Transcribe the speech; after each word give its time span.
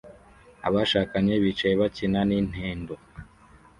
Abashakanye 0.67 1.33
bicaye 1.43 1.73
bakina 1.81 2.19
Nintendo 2.27 2.93